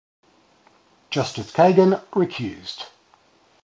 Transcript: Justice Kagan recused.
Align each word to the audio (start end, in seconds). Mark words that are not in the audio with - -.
Justice 1.11 1.51
Kagan 1.51 1.91
recused. 2.13 2.89